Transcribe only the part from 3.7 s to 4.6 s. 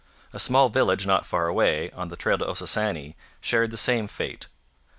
same fate.